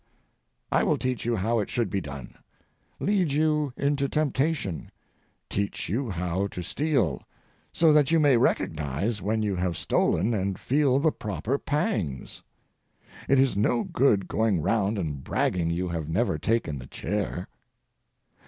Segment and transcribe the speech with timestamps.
[0.71, 2.33] I will teach you how it should be done,
[2.99, 4.89] lead you into temptation,
[5.47, 7.21] teach you how to steal,
[7.71, 12.41] so that you may recognize when you have stolen and feel the proper pangs.
[13.29, 17.47] It is no good going round and bragging you have never taken the chair.